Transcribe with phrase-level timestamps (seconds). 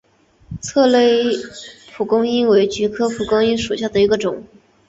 [0.59, 1.31] 策勒
[1.91, 4.43] 蒲公英为菊科蒲公英属下的一个种。